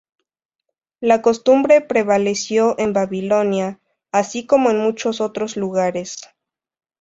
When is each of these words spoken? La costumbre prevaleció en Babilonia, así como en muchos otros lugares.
La 0.99 1.21
costumbre 1.21 1.79
prevaleció 1.79 2.73
en 2.79 2.91
Babilonia, 2.91 3.79
así 4.11 4.47
como 4.47 4.71
en 4.71 4.79
muchos 4.79 5.21
otros 5.21 5.57
lugares. 5.57 6.17